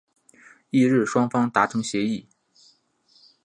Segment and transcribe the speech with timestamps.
[0.71, 2.27] 翌日双方达成协议。